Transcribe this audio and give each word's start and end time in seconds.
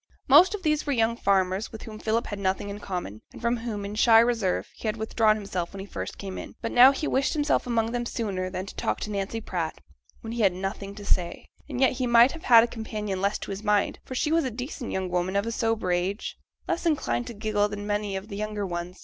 Most 0.27 0.55
of 0.55 0.63
these 0.63 0.87
were 0.87 0.93
young 0.93 1.15
farmers, 1.15 1.71
with 1.71 1.83
whom 1.83 1.99
Philip 1.99 2.25
had 2.25 2.39
nothing 2.39 2.69
in 2.71 2.79
common, 2.79 3.21
and 3.31 3.39
from 3.39 3.57
whom, 3.57 3.85
in 3.85 3.93
shy 3.93 4.17
reserve, 4.19 4.67
he 4.73 4.87
had 4.87 4.97
withdrawn 4.97 5.35
himself 5.35 5.71
when 5.71 5.79
he 5.79 5.85
first 5.85 6.17
came 6.17 6.39
in. 6.39 6.55
But 6.59 6.71
now 6.71 6.91
he 6.91 7.07
wished 7.07 7.33
himself 7.35 7.67
among 7.67 7.91
them 7.91 8.07
sooner 8.07 8.49
than 8.49 8.63
set 8.67 8.69
to 8.69 8.75
talk 8.77 8.99
to 9.01 9.11
Nancy 9.11 9.39
Pratt, 9.41 9.79
when 10.21 10.33
he 10.33 10.41
had 10.41 10.53
nothing 10.53 10.95
to 10.95 11.05
say. 11.05 11.45
And 11.69 11.79
yet 11.79 11.91
he 11.91 12.07
might 12.07 12.31
have 12.31 12.45
had 12.45 12.63
a 12.63 12.67
companion 12.67 13.21
less 13.21 13.37
to 13.37 13.51
his 13.51 13.61
mind, 13.61 13.99
for 14.03 14.15
she 14.15 14.31
was 14.31 14.43
a 14.43 14.49
decent 14.49 14.91
young 14.91 15.07
woman 15.07 15.35
of 15.35 15.45
a 15.45 15.51
sober 15.51 15.91
age, 15.91 16.35
less 16.67 16.87
inclined 16.87 17.27
to 17.27 17.35
giggle 17.35 17.69
than 17.69 17.85
many 17.85 18.15
of 18.15 18.27
the 18.27 18.35
younger 18.37 18.65
ones. 18.65 18.99